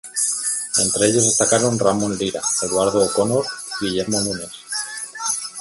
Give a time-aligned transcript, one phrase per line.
[0.83, 3.45] Entre ellos destacaron Ramón Lira, Eduardo O'Connor
[3.81, 4.49] y Guillermo Nunes.